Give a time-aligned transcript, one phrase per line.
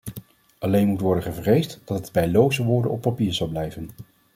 [0.59, 3.89] Alleen moet worden gevreesd dat het bij loze woorden op papier zal blijven.